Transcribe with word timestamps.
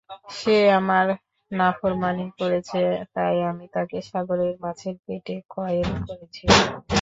সে 0.37 0.51
আমার 0.79 1.05
নাফরমানী 1.51 2.25
করেছে 2.39 2.79
তাই 3.15 3.35
আমি 3.49 3.65
তাকে 3.75 3.97
সাগরের 4.09 4.55
মাছের 4.63 4.95
পেটে 5.05 5.35
কয়েদ 5.51 5.89
করেছি। 6.07 6.43